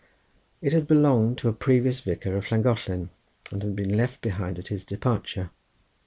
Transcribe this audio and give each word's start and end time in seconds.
It 0.63 0.73
had 0.73 0.87
belonged 0.87 1.37
to 1.37 1.47
a 1.47 1.53
previous 1.53 1.99
vicar 1.99 2.35
of 2.35 2.45
Llangollen, 2.49 3.11
and 3.51 3.61
had 3.61 3.75
been 3.75 3.95
left 3.95 4.19
behind 4.23 4.57
at 4.57 4.69
his 4.69 4.83
departure. 4.83 5.51